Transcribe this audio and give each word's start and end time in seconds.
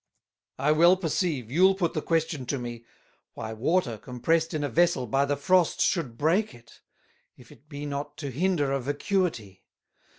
"I 0.57 0.71
well 0.71 0.97
perceive 0.97 1.51
you'll 1.51 1.75
put 1.75 1.93
the 1.93 2.01
question 2.01 2.47
to 2.47 2.57
me, 2.57 2.85
Why 3.35 3.53
Water 3.53 3.99
compressed 3.99 4.51
in 4.51 4.63
a 4.63 4.67
Vessel 4.67 5.05
by 5.05 5.25
the 5.25 5.37
Frost 5.37 5.79
should 5.79 6.17
break 6.17 6.55
it, 6.55 6.81
if 7.37 7.51
it 7.51 7.69
be 7.69 7.85
not 7.85 8.17
to 8.17 8.31
hinder 8.31 8.71
a 8.71 8.79
Vacuity? 8.79 9.63